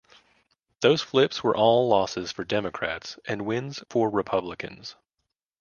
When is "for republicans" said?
3.91-4.95